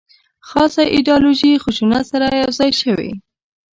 خاصه 0.49 0.81
ایدیالوژي 0.95 1.51
خشونت 1.63 2.03
سره 2.11 2.27
یو 2.43 2.49
ځای 2.57 2.71
شوې. 2.81 3.11